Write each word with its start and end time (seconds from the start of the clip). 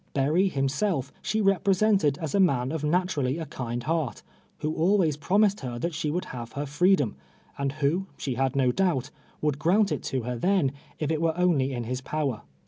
E^ii'i'v 0.15 0.51
himself 0.53 1.13
she 1.21 1.43
re])resented 1.43 2.17
as 2.17 2.33
a 2.33 2.39
man 2.39 2.71
of 2.71 2.83
naturally 2.83 3.37
a 3.37 3.45
kind 3.45 3.83
heart, 3.83 4.23
who 4.61 4.73
always 4.73 5.15
]<romis 5.15 5.53
ed 5.53 5.59
her 5.59 5.77
that 5.77 5.93
she 5.93 6.09
should 6.09 6.25
have 6.25 6.53
her 6.53 6.65
freedom, 6.65 7.15
and 7.55 7.73
who, 7.73 8.07
she 8.17 8.33
had 8.33 8.55
no 8.55 8.71
doubt, 8.71 9.11
would 9.41 9.59
grant 9.59 9.91
it 9.91 10.01
to 10.01 10.23
her 10.23 10.39
then, 10.39 10.71
if 10.97 11.11
it 11.11 11.21
were 11.21 11.37
only 11.37 11.71
in 11.71 11.83
his 11.83 12.01
power. 12.01 12.41